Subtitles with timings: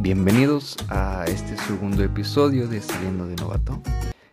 [0.00, 3.82] Bienvenidos a este segundo episodio de Saliendo de Novato.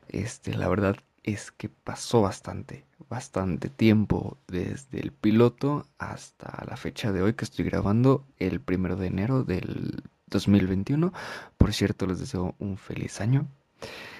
[0.07, 7.11] Este, la verdad es que pasó bastante, bastante tiempo desde el piloto hasta la fecha
[7.11, 11.11] de hoy que estoy grabando, el primero de enero del 2021.
[11.57, 13.47] Por cierto, les deseo un feliz año.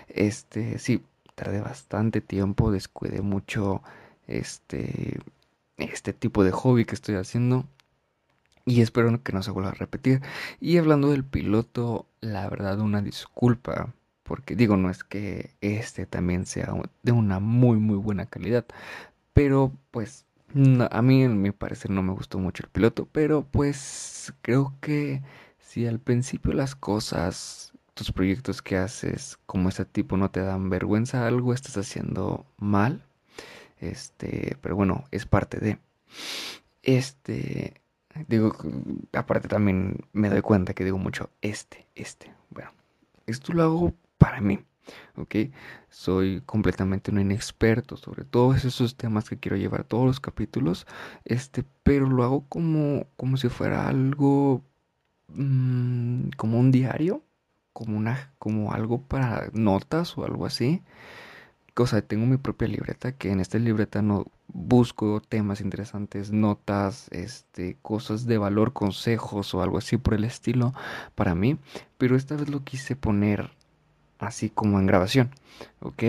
[0.07, 1.03] Este, sí,
[1.35, 3.83] tardé bastante tiempo, descuidé mucho
[4.25, 5.19] este,
[5.77, 7.67] este tipo de hobby que estoy haciendo.
[8.65, 10.21] Y espero que no se vuelva a repetir.
[10.59, 13.93] Y hablando del piloto, la verdad una disculpa.
[14.23, 16.73] Porque digo, no es que este también sea
[17.03, 18.65] de una muy muy buena calidad.
[19.33, 20.25] Pero pues
[20.89, 23.07] a mí en mi parecer no me gustó mucho el piloto.
[23.11, 25.21] Pero pues creo que
[25.59, 30.69] si al principio las cosas, tus proyectos que haces como este tipo no te dan
[30.69, 33.03] vergüenza, algo estás haciendo mal.
[33.79, 35.79] Este, pero bueno, es parte de.
[36.83, 37.81] Este,
[38.27, 38.55] digo,
[39.13, 42.33] aparte también me doy cuenta que digo mucho este, este.
[42.49, 42.71] Bueno,
[43.27, 44.59] esto lo hago para mí,
[45.15, 45.35] ¿ok?
[45.89, 50.87] Soy completamente un inexperto sobre todos esos temas que quiero llevar todos los capítulos,
[51.25, 54.63] este, pero lo hago como, como si fuera algo,
[55.29, 57.23] mmm, como un diario,
[57.73, 60.81] como una, como algo para notas o algo así
[61.83, 67.07] o sea, tengo mi propia libreta que en esta libreta no busco temas interesantes, notas,
[67.11, 70.73] este, cosas de valor, consejos o algo así por el estilo
[71.15, 71.57] para mí,
[71.97, 73.51] pero esta vez lo quise poner
[74.19, 75.31] así como en grabación,
[75.81, 76.03] ¿ok?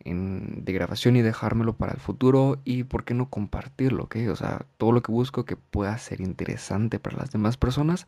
[0.00, 4.16] En, de grabación y dejármelo para el futuro y por qué no compartirlo, ¿ok?
[4.30, 8.06] O sea, todo lo que busco que pueda ser interesante para las demás personas,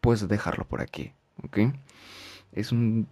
[0.00, 1.12] pues dejarlo por aquí,
[1.44, 1.74] ¿ok?
[2.52, 3.06] Es un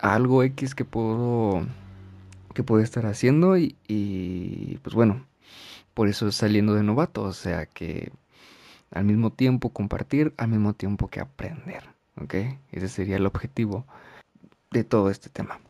[0.00, 1.66] algo X que puedo
[2.54, 5.24] que puede estar haciendo y, pues bueno,
[5.94, 8.12] por eso saliendo de novato, o sea que
[8.90, 11.84] al mismo tiempo compartir, al mismo tiempo que aprender,
[12.20, 12.34] ¿ok?
[12.72, 13.86] Ese sería el objetivo
[14.70, 15.60] de todo este tema.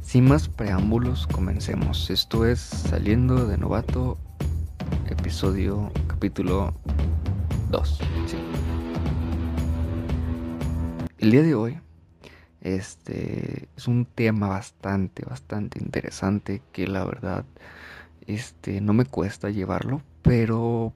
[0.00, 2.10] Sin más preámbulos, comencemos.
[2.10, 4.18] Esto es Saliendo de Novato,
[5.08, 6.72] episodio, capítulo
[7.70, 8.00] 2.
[11.18, 11.80] El día de hoy
[12.66, 17.44] este es un tema bastante, bastante interesante que la verdad
[18.26, 20.92] este, no me cuesta llevarlo, pero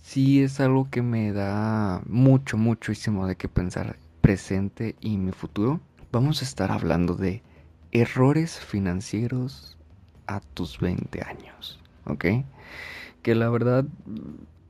[0.00, 5.80] sí es algo que me da mucho, muchísimo de qué pensar presente y mi futuro.
[6.10, 7.42] Vamos a estar hablando de
[7.92, 9.76] errores financieros
[10.26, 12.24] a tus 20 años, ¿ok?
[13.22, 13.84] Que la verdad,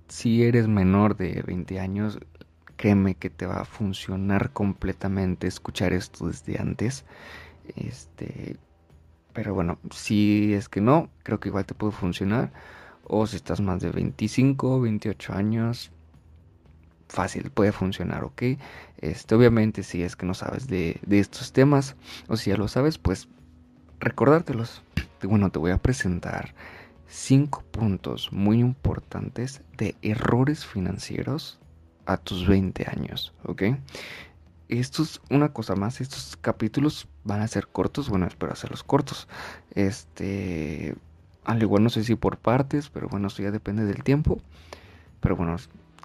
[0.08, 2.18] si eres menor de 20 años,
[2.76, 7.04] créeme que te va a funcionar completamente escuchar esto desde antes.
[7.76, 8.56] Este,
[9.32, 12.52] pero bueno, si es que no, creo que igual te puede funcionar.
[13.04, 15.90] O si estás más de 25, 28 años,
[17.08, 18.42] fácil, puede funcionar, ¿ok?
[18.98, 21.96] Este, obviamente si es que no sabes de, de estos temas,
[22.28, 23.28] o si ya lo sabes, pues
[24.00, 24.82] recordártelos.
[25.22, 26.54] Bueno, te voy a presentar
[27.06, 31.60] cinco puntos muy importantes de errores financieros
[32.06, 33.62] a tus 20 años, ¿ok?
[34.68, 39.28] Esto es una cosa más, estos capítulos van a ser cortos, bueno, espero hacerlos cortos.
[39.74, 40.94] Este,
[41.44, 44.40] al igual no sé si por partes, pero bueno, eso ya depende del tiempo.
[45.20, 45.56] Pero bueno,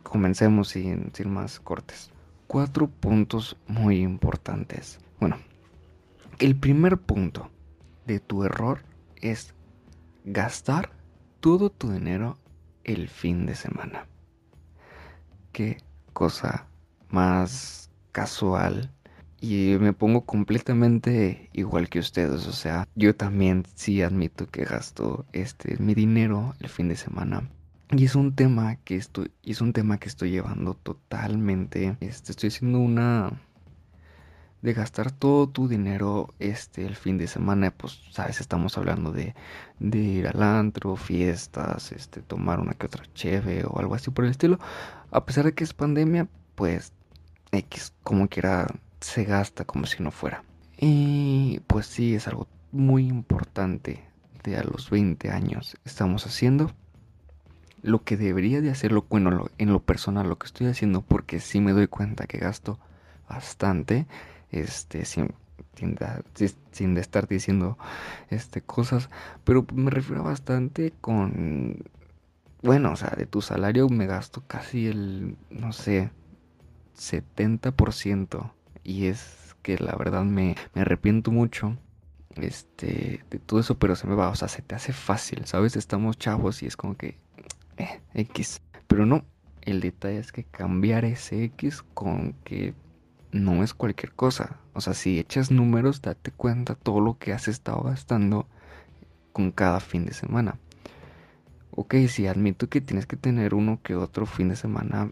[0.04, 2.12] comencemos sin, sin más cortes.
[2.48, 5.00] Cuatro puntos muy importantes.
[5.20, 5.38] Bueno,
[6.40, 7.50] el primer punto
[8.06, 8.84] de tu error
[9.22, 9.54] es
[10.24, 10.92] gastar
[11.40, 12.38] todo tu dinero
[12.84, 14.08] el fin de semana.
[15.52, 15.78] ¿Qué
[16.14, 16.68] cosa
[17.10, 18.92] más casual
[19.40, 25.26] y me pongo completamente igual que ustedes, o sea, yo también sí admito que gasto
[25.34, 27.50] este mi dinero el fin de semana.
[27.92, 31.96] Y es un tema que estoy es un tema que estoy llevando totalmente.
[32.02, 33.32] Este, estoy haciendo una
[34.62, 39.36] de gastar todo tu dinero este el fin de semana, pues sabes, estamos hablando de,
[39.80, 44.26] de ir al antro, fiestas, este tomar una que otra cheve o algo así por
[44.26, 44.60] el estilo.
[45.12, 46.92] A pesar de que es pandemia, pues
[47.52, 48.68] X como quiera
[49.00, 50.44] se gasta como si no fuera.
[50.78, 54.04] Y pues sí, es algo muy importante
[54.44, 56.72] de a los 20 años estamos haciendo
[57.82, 61.62] lo que debería de hacerlo, bueno, en lo personal lo que estoy haciendo porque sí
[61.62, 62.80] me doy cuenta que gasto
[63.30, 64.08] bastante,
[64.52, 65.34] este, sin,
[66.72, 67.78] sin, estar diciendo
[68.30, 69.10] este, cosas,
[69.44, 71.84] pero me refiero bastante con
[72.64, 76.10] bueno, o sea, de tu salario me gasto casi el, no sé,
[76.98, 78.52] 70%.
[78.88, 81.78] Y es que la verdad me, me arrepiento mucho
[82.38, 85.76] este, de todo eso, pero se me va, o sea, se te hace fácil, ¿sabes?
[85.76, 87.18] Estamos chavos y es como que,
[87.76, 88.62] eh, X.
[88.88, 89.26] Pero no,
[89.64, 92.76] el detalle es que cambiar ese X con que
[93.34, 94.62] no es cualquier cosa.
[94.74, 98.48] O sea, si echas números, date cuenta todo lo que has estado gastando
[99.34, 100.60] con cada fin de semana.
[101.72, 105.12] Ok, sí, admito que tienes que tener uno que otro fin de semana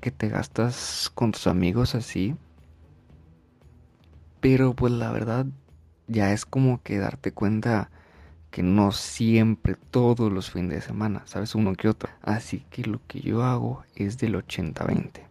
[0.00, 2.34] que te gastas con tus amigos así.
[4.44, 5.46] Pero pues la verdad
[6.06, 7.88] ya es como que darte cuenta
[8.50, 12.10] que no siempre todos los fines de semana, sabes, uno que otro.
[12.20, 15.22] Así que lo que yo hago es del 80-20.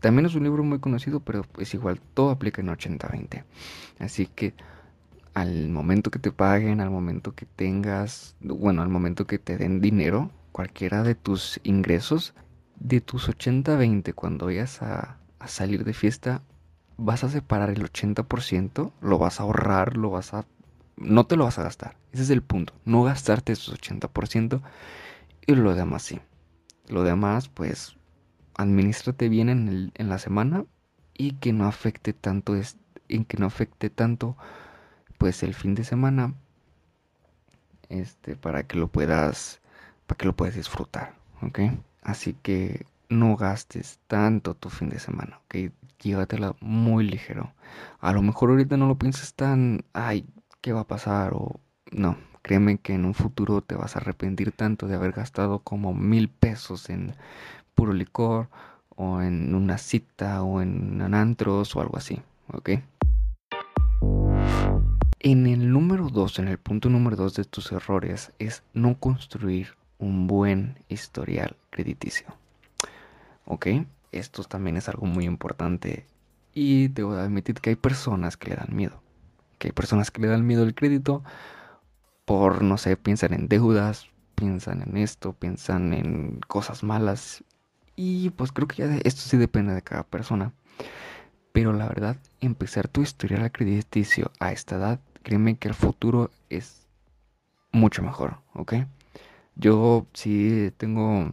[0.00, 3.44] También es un libro muy conocido, pero pues igual todo aplica en 80-20.
[4.00, 4.52] Así que
[5.32, 9.80] al momento que te paguen, al momento que tengas, bueno, al momento que te den
[9.80, 12.34] dinero, cualquiera de tus ingresos,
[12.78, 16.42] de tus 80-20, cuando vayas a, a salir de fiesta,
[16.96, 20.46] vas a separar el 80%, lo vas a ahorrar, lo vas a...
[20.96, 21.96] No te lo vas a gastar.
[22.12, 22.72] Ese es el punto.
[22.84, 24.62] No gastarte esos 80%
[25.46, 26.20] y lo demás sí.
[26.88, 27.96] Lo demás, pues,
[28.54, 30.64] administrate bien en, el, en la semana
[31.14, 32.76] y que no afecte tanto, es,
[33.08, 34.36] en que no afecte tanto,
[35.18, 36.34] pues, el fin de semana,
[37.88, 39.60] este, para que lo puedas,
[40.06, 41.60] para que lo puedas disfrutar, ¿ok?
[42.02, 45.72] Así que no gastes tanto tu fin de semana, ¿ok?
[46.02, 47.52] Llévatela muy ligero.
[48.00, 50.26] A lo mejor ahorita no lo pienses tan, ay,
[50.60, 51.32] ¿qué va a pasar?
[51.34, 51.60] O
[51.90, 55.94] no, créeme que en un futuro te vas a arrepentir tanto de haber gastado como
[55.94, 57.14] mil pesos en
[57.74, 58.48] puro licor
[58.90, 62.20] o en una cita o en antros o algo así,
[62.52, 62.70] ¿ok?
[65.20, 69.74] En el número 2, en el punto número 2 de tus errores es no construir
[69.98, 72.26] un buen historial crediticio.
[73.44, 73.66] ¿Ok?
[74.12, 76.06] Esto también es algo muy importante
[76.54, 79.02] y debo admitir que hay personas que le dan miedo.
[79.58, 81.22] Que hay personas que le dan miedo al crédito
[82.24, 87.44] por, no sé, piensan en deudas, piensan en esto, piensan en cosas malas.
[87.94, 90.52] Y pues creo que ya esto sí depende de cada persona.
[91.52, 96.86] Pero la verdad, empezar tu historial crediticio a esta edad, créeme que el futuro es
[97.72, 98.74] mucho mejor, ¿ok?
[99.54, 101.32] Yo sí tengo,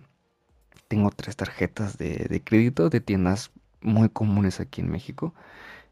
[0.93, 3.49] tengo tres tarjetas de, crédito de tiendas
[3.81, 5.33] muy comunes aquí en México.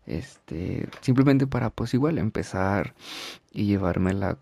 [0.06, 2.94] Este, simplemente para pues igual empezar
[3.52, 4.38] y llevármela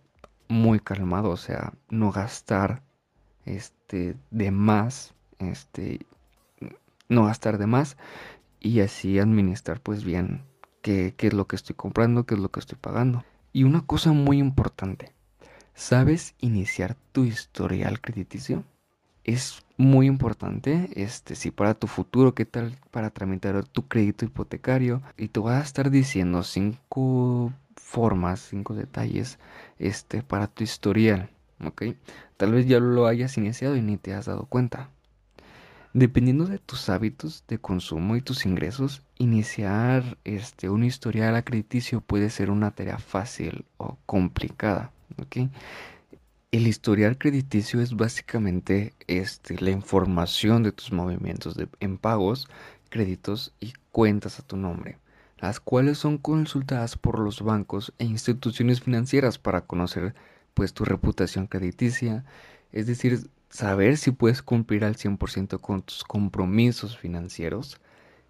[0.49, 2.81] muy calmado, o sea, no gastar
[3.45, 6.05] este de más, este
[7.07, 7.95] no gastar de más
[8.59, 10.43] y así administrar pues bien
[10.81, 13.23] qué, qué es lo que estoy comprando, qué es lo que estoy pagando.
[13.53, 15.13] Y una cosa muy importante,
[15.73, 18.65] ¿Sabes iniciar tu historial crediticio?
[19.23, 25.01] Es muy importante, este, si para tu futuro, ¿qué tal para tramitar tu crédito hipotecario?
[25.17, 29.39] Y te voy a estar diciendo cinco formas, cinco detalles,
[29.77, 31.29] este, para tu historial,
[31.63, 31.83] ¿ok?
[32.37, 34.89] Tal vez ya lo hayas iniciado y ni te has dado cuenta.
[35.93, 42.29] Dependiendo de tus hábitos de consumo y tus ingresos, iniciar este, un historial crediticio puede
[42.29, 44.91] ser una tarea fácil o complicada.
[46.51, 52.47] El historial crediticio es básicamente este, la información de tus movimientos de, en pagos,
[52.89, 54.97] créditos y cuentas a tu nombre,
[55.37, 60.15] las cuales son consultadas por los bancos e instituciones financieras para conocer
[60.55, 62.25] pues tu reputación crediticia,
[62.71, 67.79] es decir, saber si puedes cumplir al 100% con tus compromisos financieros,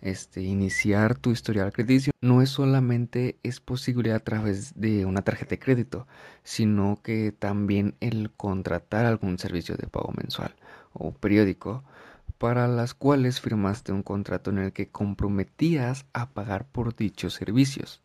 [0.01, 5.51] este, iniciar tu historial crediticio no es solamente es posible a través de una tarjeta
[5.51, 6.07] de crédito,
[6.43, 10.55] sino que también el contratar algún servicio de pago mensual
[10.93, 11.83] o periódico
[12.37, 18.01] para las cuales firmaste un contrato en el que comprometías a pagar por dichos servicios.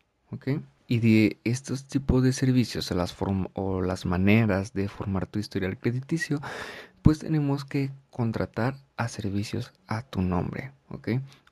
[0.88, 3.14] Y de estos tipos de servicios o las,
[3.52, 6.40] o las maneras de formar tu historial crediticio
[7.04, 10.72] pues tenemos que contratar a servicios a tu nombre.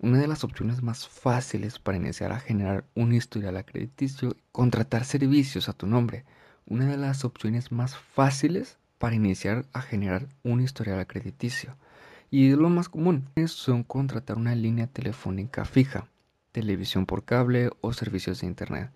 [0.00, 5.68] Una de las opciones más fáciles para iniciar a generar un historial crediticio, contratar servicios
[5.68, 6.24] a tu nombre.
[6.64, 11.76] Una de las opciones más fáciles para iniciar a generar un historial crediticio.
[12.30, 16.08] Y lo más común son contratar una línea telefónica fija,
[16.52, 18.90] televisión por cable o servicios de internet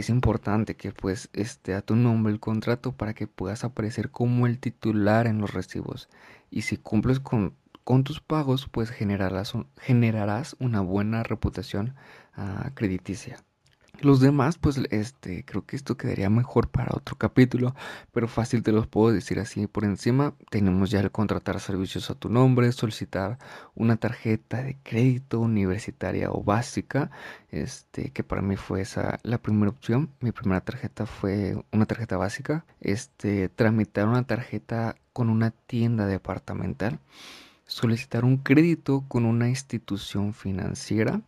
[0.00, 4.46] es importante que pues esté a tu nombre el contrato para que puedas aparecer como
[4.46, 6.08] el titular en los recibos.
[6.50, 7.54] Y si cumples con,
[8.04, 11.94] tus pagos, pues generarás, generarás una buena reputación
[12.36, 13.38] uh, crediticia.
[14.02, 17.74] Los demás, pues este, creo que esto quedaría mejor para otro capítulo,
[18.12, 20.32] pero fácil te los puedo decir así por encima.
[20.48, 23.38] Tenemos ya el contratar servicios a tu nombre, solicitar
[23.74, 27.10] una tarjeta de crédito universitaria o básica,
[27.50, 30.08] este, que para mí fue esa la primera opción.
[30.20, 37.00] Mi primera tarjeta fue una tarjeta básica, este, tramitar una tarjeta con una tienda departamental,
[37.66, 41.20] solicitar un crédito con una institución financiera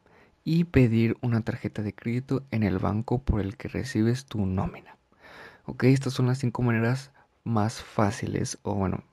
[0.44, 4.96] y pedir una tarjeta de crédito en el banco por el que recibes tu nómina.
[5.64, 7.12] Ok, estas son las cinco maneras
[7.44, 9.04] más fáciles o bueno,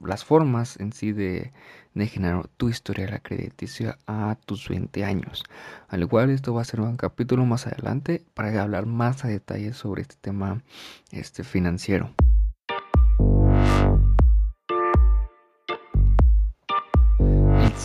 [0.00, 1.52] las formas en sí de,
[1.94, 5.44] de generar tu historia la crediticia a tus 20 años.
[5.88, 9.72] Al igual esto va a ser un capítulo más adelante para hablar más a detalle
[9.72, 10.62] sobre este tema
[11.10, 12.12] este, financiero.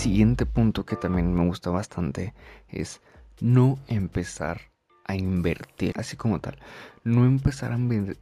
[0.03, 2.33] Siguiente punto que también me gusta bastante
[2.67, 2.99] es
[3.39, 4.59] no empezar
[5.05, 6.59] a invertir, así como tal,
[7.05, 7.77] no empezar a,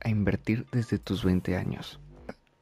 [0.08, 2.00] invertir desde tus 20 años.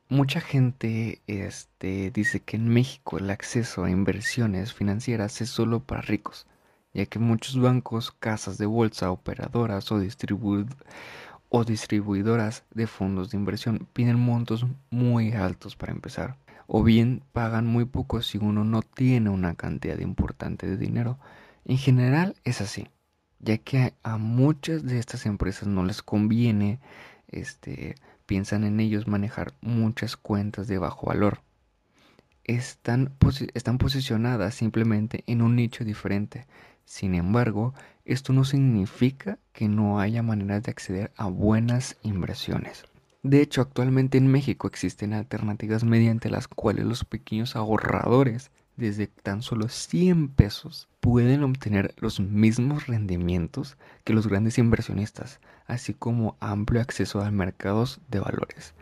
[0.07, 6.01] Mucha gente este, dice que en México el acceso a inversiones financieras es solo para
[6.01, 6.47] ricos,
[6.93, 9.99] ya que muchos bancos, casas de bolsa, operadoras o
[11.65, 16.38] distribuidoras de fondos de inversión piden montos muy altos para empezar,
[16.71, 21.17] o bien pagan muy poco si uno no tiene una cantidad importante de dinero.
[21.65, 22.88] En general es así
[23.39, 26.79] ya que a muchas de estas empresas no les conviene,
[27.27, 27.95] este,
[28.25, 31.41] piensan en ellos manejar muchas cuentas de bajo valor.
[32.43, 33.13] Están,
[33.53, 36.47] están posicionadas simplemente en un nicho diferente.
[36.83, 37.73] Sin embargo,
[38.05, 42.88] esto no significa que no haya maneras de acceder a buenas inversiones.
[43.21, 49.41] De hecho, actualmente en México existen alternativas mediante las cuales los pequeños ahorradores desde tan
[49.41, 56.79] solo 100 pesos pueden obtener los mismos rendimientos que los grandes inversionistas, así como amplio
[56.79, 58.73] acceso a mercados de valores.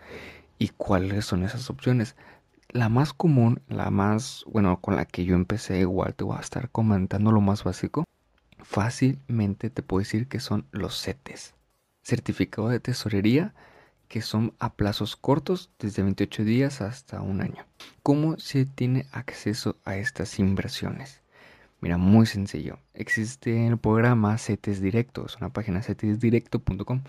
[0.60, 2.16] ¿Y cuáles son esas opciones?
[2.70, 6.42] La más común, la más, bueno, con la que yo empecé, igual te voy a
[6.42, 8.04] estar comentando lo más básico.
[8.60, 11.56] Fácilmente te puedo decir que son los CETES.
[12.04, 13.56] Certificado de tesorería
[14.08, 17.66] que son a plazos cortos, desde 28 días hasta un año.
[18.04, 21.22] ¿Cómo se tiene acceso a estas inversiones?
[21.80, 22.80] Mira, muy sencillo.
[22.94, 27.02] Existe el programa CETES Directo, una página cetesdirecto.com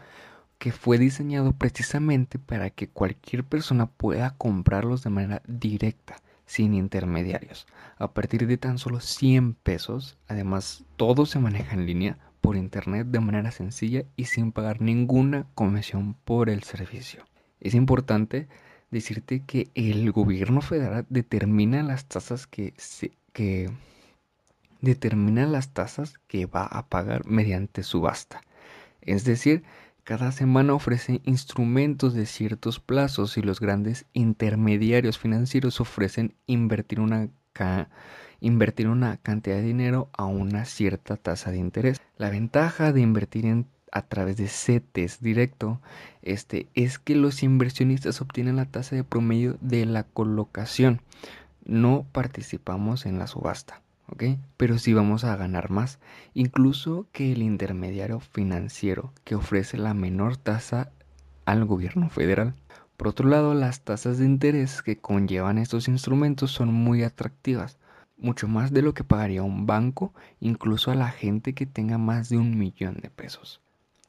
[0.59, 7.67] que fue diseñado precisamente para que cualquier persona pueda comprarlos de manera directa, sin intermediarios.
[7.97, 13.07] A partir de tan solo 100 pesos, además todo se maneja en línea, por internet
[13.09, 17.25] de manera sencilla y sin pagar ninguna comisión por el servicio.
[17.61, 18.49] Es importante
[18.90, 22.75] decirte que el gobierno federal determina las tasas que,
[23.33, 23.71] que
[24.80, 28.42] determina las tasas que va a pagar mediante subasta.
[29.00, 29.64] Es decir,
[30.04, 37.28] cada semana ofrece instrumentos de ciertos plazos y los grandes intermediarios financieros ofrecen invertir una
[38.40, 42.00] invertir una cantidad de dinero a una cierta tasa de interés.
[42.16, 45.80] La ventaja de invertir a través de CETES directo
[46.23, 51.00] este, es que los inversionistas obtienen la tasa de promedio de la colocación.
[51.64, 53.83] No participamos en la subasta.
[54.57, 55.99] Pero sí vamos a ganar más,
[56.33, 60.90] incluso que el intermediario financiero que ofrece la menor tasa
[61.45, 62.54] al gobierno federal.
[62.97, 67.78] Por otro lado, las tasas de interés que conllevan estos instrumentos son muy atractivas,
[68.18, 72.28] mucho más de lo que pagaría un banco, incluso a la gente que tenga más
[72.28, 73.60] de un millón de pesos.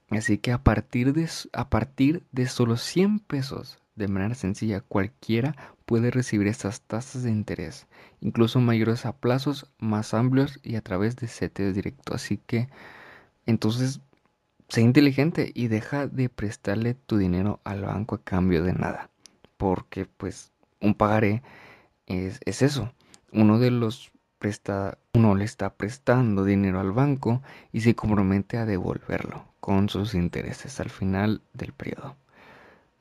[0.09, 5.55] Así que a partir de, a partir de solo 100 pesos, de manera sencilla, cualquiera
[5.85, 7.87] puede recibir estas tasas de interés,
[8.21, 12.15] incluso mayores a plazos más amplios y a través de CETES directo.
[12.15, 12.69] Así que,
[13.45, 14.01] entonces,
[14.69, 19.09] sé inteligente y deja de prestarle tu dinero al banco a cambio de nada.
[19.57, 20.51] Porque, pues,
[20.81, 21.43] un pagaré
[22.07, 22.91] es, es eso
[23.31, 28.65] uno de los presta, uno le está prestando dinero al banco y se compromete a
[28.65, 32.15] devolverlo con sus intereses al final del periodo.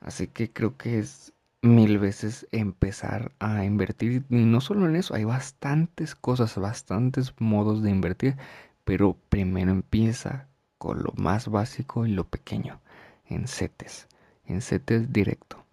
[0.01, 5.15] Así que creo que es mil veces empezar a invertir y no solo en eso,
[5.15, 8.37] hay bastantes cosas, bastantes modos de invertir,
[8.85, 12.79] pero primero empieza con lo más básico y lo pequeño,
[13.25, 14.07] en CETES,
[14.45, 15.63] en CETES directo.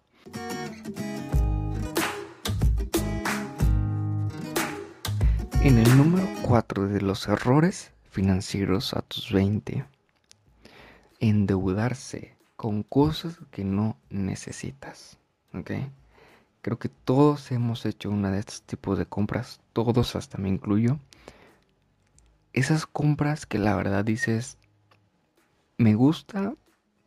[5.63, 9.85] En el número 4 de los errores financieros a tus 20,
[11.19, 15.17] endeudarse con cosas que no necesitas.
[15.53, 15.71] ¿Ok?
[16.61, 20.99] Creo que todos hemos hecho una de estos tipos de compras, todos hasta me incluyo.
[22.53, 24.57] Esas compras que la verdad dices,
[25.77, 26.53] me gusta,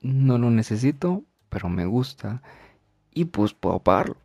[0.00, 2.42] no lo necesito, pero me gusta
[3.12, 4.16] y pues puedo pagarlo.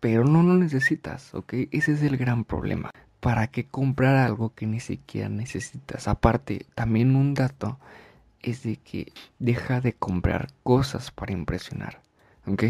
[0.00, 1.54] Pero no lo necesitas, ¿ok?
[1.70, 2.90] Ese es el gran problema.
[3.24, 6.08] ¿Para qué comprar algo que ni siquiera necesitas?
[6.08, 7.78] Aparte, también un dato
[8.42, 12.02] es de que deja de comprar cosas para impresionar,
[12.46, 12.64] ¿ok?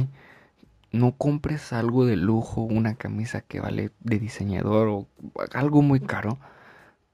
[0.93, 5.09] No compres algo de lujo, una camisa que vale de diseñador o
[5.53, 6.39] algo muy caro,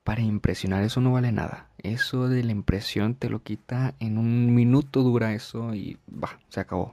[0.05, 1.71] para impresionar, eso no vale nada.
[1.79, 6.61] Eso de la impresión te lo quita en un minuto dura eso y va, se
[6.61, 6.93] acabó.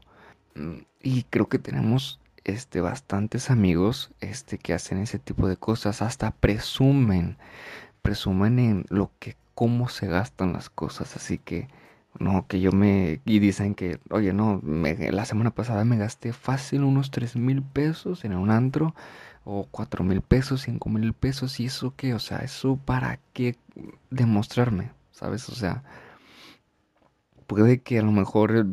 [0.56, 6.02] Mm, y creo que tenemos este bastantes amigos este que hacen ese tipo de cosas,
[6.02, 7.38] hasta presumen,
[8.02, 11.68] presumen en lo que cómo se gastan las cosas, así que
[12.20, 13.22] no, que yo me...
[13.26, 18.26] Y dicen que, oye, no, la semana pasada me gasté fácil unos 3 mil pesos
[18.26, 18.96] en un antro,
[19.44, 23.56] o 4 mil pesos, 5 mil pesos, y eso qué, o sea, eso para qué
[24.10, 25.48] demostrarme, ¿sabes?
[25.50, 25.84] O sea,
[27.48, 28.68] puede que a lo mejor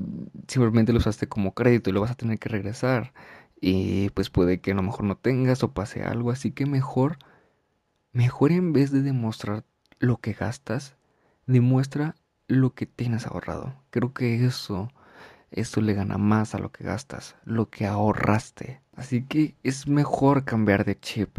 [0.49, 3.13] simplemente lo usaste como crédito y lo vas a tener que regresar,
[3.67, 7.17] y pues puede que a lo mejor no tengas o pase algo, así que mejor,
[8.13, 9.65] mejor en vez de demostrar
[9.99, 10.97] lo que gastas,
[11.47, 12.15] demuestra
[12.47, 13.75] lo que tienes ahorrado.
[13.89, 14.91] Creo que eso,
[15.51, 18.83] eso le gana más a lo que gastas, lo que ahorraste.
[18.97, 21.39] Así que es mejor cambiar de chip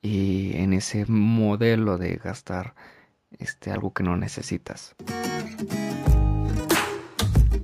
[0.00, 2.74] y en ese modelo de gastar
[3.38, 4.96] este algo que no necesitas.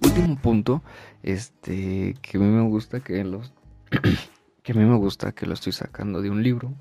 [0.02, 0.82] Último punto,
[1.22, 3.54] este que a mí me gusta que los
[4.62, 6.74] que a mí me gusta que lo estoy sacando de un libro.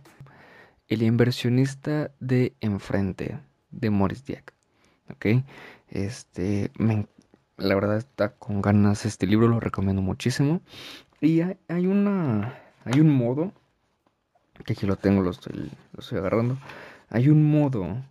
[0.88, 3.40] El inversionista de enfrente
[3.72, 4.24] de Morris.
[5.10, 5.26] ¿Ok?
[5.90, 6.72] Este,
[7.58, 10.62] la verdad está con ganas este libro, lo recomiendo muchísimo.
[11.20, 13.54] Y hay, una, hay un modo,
[14.66, 16.58] que aquí lo tengo, lo estoy, lo estoy agarrando.
[17.10, 18.04] Hay un modo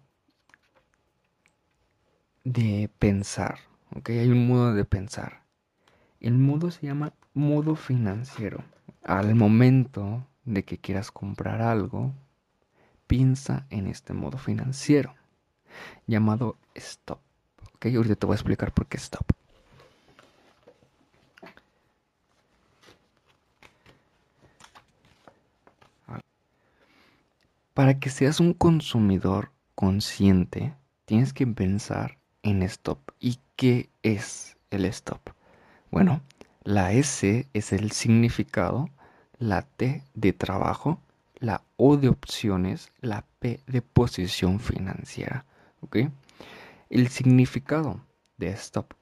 [2.44, 3.58] de pensar.
[4.06, 5.42] Hay un modo de pensar.
[6.20, 8.62] El modo se llama modo financiero.
[9.02, 12.12] Al momento de que quieras comprar algo,
[13.06, 15.14] piensa en este modo financiero
[16.06, 17.20] llamado stop.
[17.74, 19.26] Ok, ahorita te voy a explicar por qué stop.
[27.74, 30.74] Para que seas un consumidor consciente,
[31.06, 32.98] tienes que pensar en stop.
[33.18, 35.30] ¿Y qué es el stop?
[35.90, 36.20] Bueno,
[36.62, 38.90] la S es el significado,
[39.38, 41.00] la T de trabajo,
[41.38, 45.46] la O de opciones, la P de posición financiera.
[45.80, 45.96] ¿Ok?
[46.90, 48.00] El significado
[48.36, 48.92] de stop.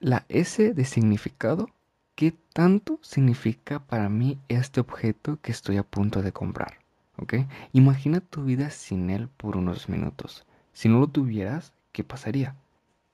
[0.00, 1.68] La S de significado,
[2.16, 6.78] ¿qué tanto significa para mí este objeto que estoy a punto de comprar?
[7.18, 7.34] ¿Ok?
[7.72, 10.44] Imagina tu vida sin él por unos minutos.
[10.72, 12.56] Si no lo tuvieras, ¿qué pasaría?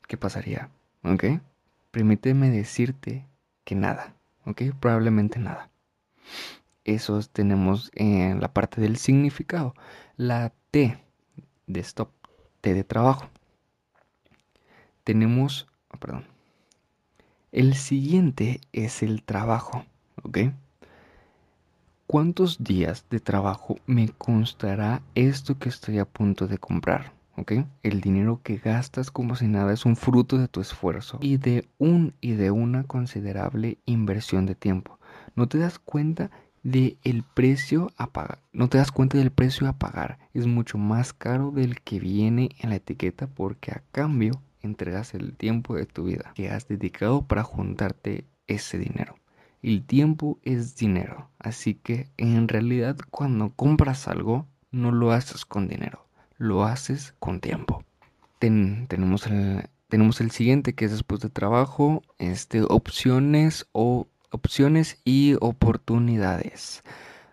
[0.06, 0.70] ¿Qué pasaría?
[1.02, 1.24] ¿Ok?
[1.90, 3.26] Permíteme decirte
[3.64, 4.14] que nada.
[4.44, 4.62] ¿Ok?
[4.80, 5.70] Probablemente nada.
[6.84, 9.74] Eso tenemos en la parte del significado.
[10.16, 10.98] La T
[11.66, 12.10] de stop,
[12.60, 13.28] T de trabajo
[15.08, 16.26] tenemos, ah, perdón,
[17.50, 19.86] el siguiente es el trabajo,
[20.22, 20.38] ¿ok?
[22.06, 27.17] ¿Cuántos días de trabajo me constará esto que estoy a punto de comprar?
[27.82, 31.68] El dinero que gastas como si nada es un fruto de tu esfuerzo y de
[31.78, 34.98] un y de una considerable inversión de tiempo.
[35.36, 36.30] No te das cuenta
[36.64, 38.40] de el precio a pagar.
[38.52, 40.18] No te das cuenta del precio a pagar.
[40.34, 45.36] Es mucho más caro del que viene en la etiqueta porque a cambio entregas el
[45.36, 49.14] tiempo de tu vida que has dedicado para juntarte ese dinero.
[49.62, 55.68] El tiempo es dinero, así que en realidad cuando compras algo no lo haces con
[55.68, 56.07] dinero,
[56.38, 57.84] lo haces con tiempo.
[58.38, 65.34] tenemos, el, tenemos el siguiente que es después de trabajo, este, opciones o opciones y
[65.40, 66.82] oportunidades.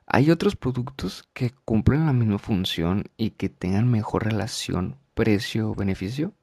[0.07, 6.33] Hay otros productos que cumplen la misma función y que tengan mejor relación precio-beneficio.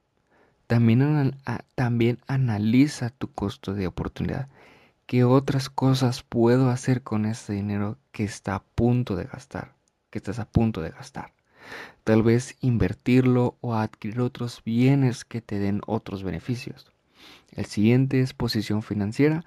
[0.67, 1.37] También,
[1.75, 4.49] también analiza tu costo de oportunidad.
[5.07, 9.75] ¿Qué otras cosas puedo hacer con este dinero que está a punto de gastar?
[10.11, 11.33] Que estás a punto de gastar.
[12.05, 16.93] Tal vez invertirlo o adquirir otros bienes que te den otros beneficios.
[17.53, 19.45] El siguiente es posición financiera.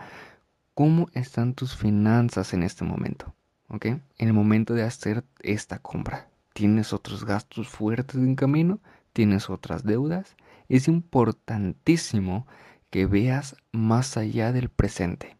[0.74, 3.34] ¿Cómo están tus finanzas en este momento?
[3.68, 3.86] ¿Ok?
[3.86, 6.28] En el momento de hacer esta compra.
[6.54, 8.80] ¿Tienes otros gastos fuertes en camino?
[9.14, 10.36] ¿Tienes otras deudas?
[10.70, 12.48] es importantísimo
[12.90, 15.38] que veas más allá del presente.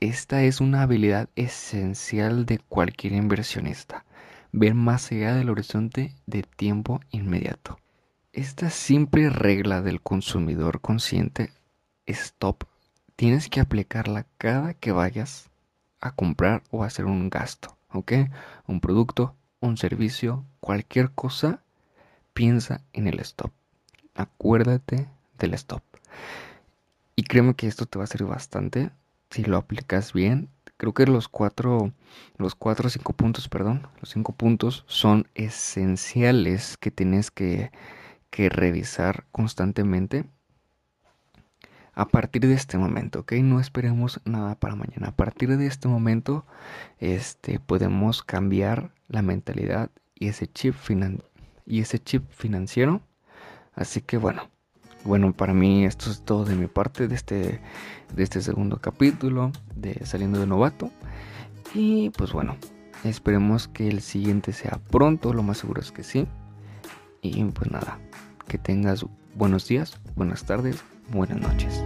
[0.00, 4.04] Esta es una habilidad esencial de cualquier inversionista,
[4.52, 7.78] ver más allá del horizonte de tiempo inmediato.
[8.32, 11.52] Esta simple regla del consumidor consciente,
[12.06, 12.64] stop,
[13.16, 15.50] tienes que aplicarla cada que vayas
[16.00, 18.12] a comprar o hacer un gasto, ¿ok?
[18.66, 21.62] Un producto, un servicio, cualquier cosa,
[22.32, 23.52] piensa en el stop
[24.14, 25.82] acuérdate del stop.
[27.16, 28.90] Y créeme que esto te va a servir bastante
[29.30, 30.48] si lo aplicas bien.
[30.82, 31.92] Creo que los cuatro,
[32.38, 37.70] los cuatro, cinco puntos, perdón, los cinco puntos son esenciales que tienes que,
[38.32, 40.24] revisar constantemente
[41.94, 43.34] a partir de este momento, ¿ok?
[43.34, 45.08] No esperemos nada para mañana.
[45.08, 46.44] A partir de este momento,
[46.98, 50.74] este, podemos cambiar la mentalidad y ese chip,
[51.64, 53.02] y ese chip financiero.
[53.74, 54.50] Así que bueno,
[55.04, 57.60] bueno, para mí esto es todo de mi parte de este,
[58.14, 60.90] de este segundo capítulo de Saliendo de Novato.
[61.74, 62.56] Y pues bueno,
[63.04, 66.26] esperemos que el siguiente sea pronto, lo más seguro es que sí.
[67.20, 67.98] Y pues nada,
[68.48, 71.82] que tengas buenos días, buenas tardes, buenas noches.